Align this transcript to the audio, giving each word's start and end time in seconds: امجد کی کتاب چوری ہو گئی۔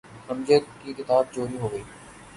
امجد 0.29 0.63
کی 0.81 0.93
کتاب 0.93 1.23
چوری 1.31 1.57
ہو 1.57 1.71
گئی۔ 1.71 1.83